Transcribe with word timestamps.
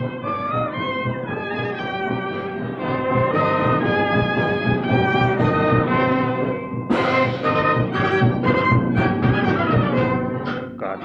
Thank 0.00 0.24
you. 0.24 0.39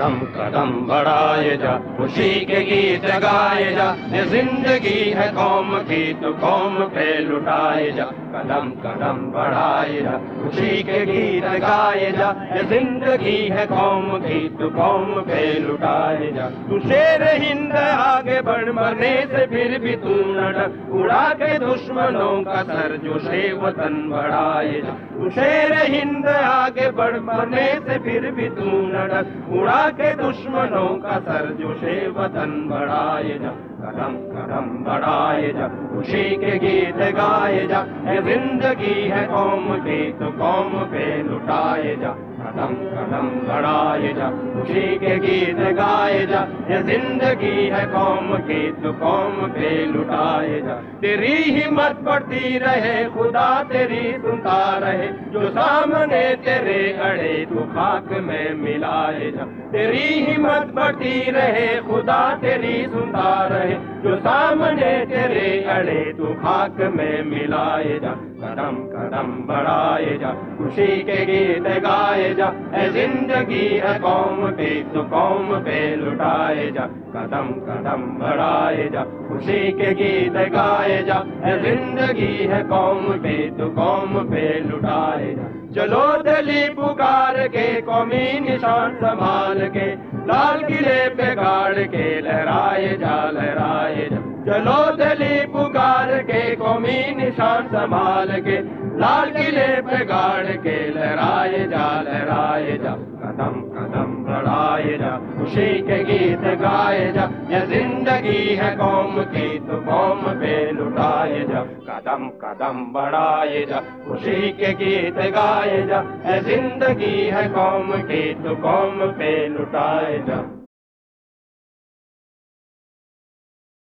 قدم 0.06 0.26
قدم 0.34 0.72
بڑھائے 0.88 1.56
جا 1.58 1.76
خوشی 1.98 2.46
کے 2.46 2.60
گیت 2.62 3.06
گائے 3.22 3.74
جا 3.76 3.86
یہ 4.12 4.24
زندگی 4.30 5.14
ہے 5.16 5.30
قوم 5.36 5.76
کی 5.88 6.14
تو 6.22 6.32
قوم 6.40 6.78
پہ 6.94 7.06
لٹائے 7.22 7.90
جا 7.92 8.06
قدم 8.34 8.70
قدم 8.82 9.30
بڑھائے 9.32 10.00
جا 10.02 10.18
خوشی 10.36 10.84
کے 10.84 11.00
گیت 11.08 11.46
گائے 11.62 12.12
جا 12.18 12.32
یہ 12.56 12.62
زندگی 12.70 13.38
ہے 13.52 13.66
قوم 13.70 14.18
کی 14.26 14.48
تو 14.60 14.70
قوم 14.76 15.14
پہ 15.28 15.42
لٹائے 15.62 16.32
جا 16.36 16.50
تو 16.70 16.80
شیر 16.84 17.22
ہند 17.36 17.74
آگے 17.96 18.42
بڑھ 18.46 18.70
مرنے 18.74 19.14
سے 19.32 19.46
پھر 19.50 19.78
بھی 19.80 19.96
تو 20.04 20.22
نہ 20.28 20.52
ڈر 20.52 20.78
اڑا 20.94 21.26
کے 21.40 21.58
دشمنوں 21.62 22.42
کا 22.44 22.62
سر 22.68 22.96
جو 23.04 23.20
شے 23.22 23.42
وطن 23.62 24.00
بڑھائے 24.10 24.82
جا 24.82 24.94
تو 25.16 25.30
شیر 25.36 25.74
ہند 25.88 26.28
آگے 26.44 26.90
بڑھ 26.96 27.20
مرنے 27.24 27.68
سے 27.86 27.98
پھر 28.04 28.30
بھی 28.32 28.50
تو 28.56 28.82
نہ 28.84 29.06
ڈر 29.08 29.34
اڑا 29.50 29.84
کے 29.98 30.14
دشمنوں 30.18 30.98
کا 31.00 31.20
سر 31.26 31.52
جوشے 31.60 32.08
وطن 32.16 32.68
بڑھائے 32.68 33.38
جا، 33.38 33.52
قدم 33.78 34.16
قدم 34.34 34.84
بڑھائے 34.84 35.52
جا، 35.52 35.68
خوشی 35.68 36.36
کے 36.36 36.54
گیت 36.62 37.00
گائے 37.18 37.68
جا، 37.68 37.84
یہ 38.14 38.20
زندگی 38.20 39.12
ہے 39.12 39.28
قوم 39.30 39.78
کی 39.84 40.12
تو 40.20 40.26
قوم 40.38 40.84
پہ 40.92 41.22
لٹائے 41.26 41.96
جا۔ 42.02 42.12
قدم 42.46 42.74
قدم 42.90 43.30
بڑھائے 43.48 44.12
جا 44.14 44.30
خوشی 44.54 44.98
کے 45.00 45.14
گیت 45.22 45.60
گائے 45.78 46.26
جا 46.26 46.44
یہ 46.70 46.82
زندگی 46.86 47.70
ہے 47.72 47.84
قوم 47.94 48.36
کی 48.48 48.60
تو 48.84 48.92
قوم 49.00 49.40
پہ 49.54 49.70
لٹائے 49.94 50.60
جا 50.66 50.76
تیری 51.02 51.36
ہمت 51.56 52.02
بڑھتی 52.04 52.60
رہے 52.60 52.96
خدا 53.16 53.48
تیری 53.70 54.12
سنتا 54.24 54.60
رہے 54.82 55.10
جو 55.32 55.50
سامنے 55.56 56.22
تیرے 56.44 56.82
اڑے 57.00 57.34
تو 57.50 57.66
خاک 57.74 58.12
میں 58.28 58.48
ملائے 58.58 59.32
جا 59.32 59.46
تیری 59.72 60.06
ہمت 60.28 60.74
بڑھتی 60.74 61.16
رہے 61.32 61.68
خدا 61.88 62.22
تیری 62.42 62.76
سنتا 62.94 63.34
رہے 63.50 63.78
جو 64.04 64.16
سامنے 64.24 64.94
تیرے 65.10 65.50
اڑے 65.70 66.04
تو 66.18 66.34
خاک 66.42 66.82
میں 66.96 67.22
ملائے 67.26 68.00
جا 68.02 68.14
قدم 68.56 68.76
قدم 68.90 69.32
بڑھائے 69.46 70.18
جا 70.18 70.32
خوشی 70.58 71.02
کے 71.04 71.18
گیت 71.28 71.68
گائے 71.84 72.34
جا 72.34 72.46
اے 72.74 72.88
زندگی 72.90 73.68
ہے 73.82 73.98
قوم 74.02 74.46
کی 74.58 74.84
تو 74.94 75.02
قوم 75.10 75.54
پہ 75.66 75.80
لٹائے 75.96 76.70
جا 76.72 76.86
قدم 77.14 77.52
قدم 77.66 78.06
بڑھائے 78.20 78.88
جا 78.94 79.04
خوشی 79.28 79.72
کے 79.72 79.90
گیت 79.98 80.38
گائے 80.54 81.02
جا 81.08 81.18
اے 81.44 81.58
زندگی 81.64 82.48
ہے 82.52 82.62
قوم 82.70 83.12
پہ 83.24 83.36
تو 83.58 83.70
قوم 83.76 84.18
پہ 84.30 84.46
لٹائے 84.66 85.34
جا 85.36 85.48
چلو 85.76 86.06
دلی 86.26 86.62
پکار 86.76 87.48
کے 87.54 87.68
قومی 87.86 88.28
نشان 88.40 88.96
سنبھال 89.00 89.68
کے 89.74 89.94
لال 90.28 90.64
قلعے 90.68 91.04
پہ 91.18 91.34
گاڑ 91.38 91.74
کے 91.92 92.08
لہرائے 92.22 92.96
جا 93.00 93.20
لہرائے 93.32 94.08
جا 94.12 94.35
چلو 94.46 94.96
دلی 94.96 95.40
پکار 95.54 96.22
کے، 96.22 96.56
قومی 96.60 97.02
نشان 97.12 97.68
سنبھال 97.72 98.42
کے۔ 98.42 98.62
لال 98.96 99.30
قلعے 99.34 99.82
پہ 99.82 100.04
گاڑ 100.08 100.46
کے، 100.64 100.92
لہرائے 100.96 101.68
جا 101.68 102.02
لہرائے 102.02 102.78
جا۔ 102.84 102.94
قدم 102.96 103.62
قدم 103.62 104.24
بڑھائے 104.24 104.98
جا۔ 104.98 105.18
خوشی 105.38 105.82
کے 105.88 106.04
گیت 106.08 106.62
گائے 106.62 107.12
جا۔ 107.12 107.26
یہ 107.50 107.66
زندگی 107.66 108.58
ہے 108.60 108.76
قوم 108.78 109.22
کی، 109.32 109.60
تو 109.68 109.80
قوم 109.86 110.40
پہ 110.40 110.72
لٹائے 110.72 111.46
جا۔ 111.52 111.64
قدم 111.86 112.30
قدم 112.30 112.92
بڑھائے 112.92 113.66
جا۔ 113.66 113.78
خوشی 114.06 114.52
کے 114.52 114.74
گیت 114.80 115.18
گائے 115.18 115.82
جا۔ 115.82 116.00
اے 116.00 116.40
زندگی 116.42 117.32
ہے 117.32 117.48
قوم 117.54 117.96
کی، 118.08 118.34
تو 118.44 118.50
قوم 118.62 119.12
پہ 119.18 119.48
لٹائے 119.60 120.20
جا۔ 120.26 120.65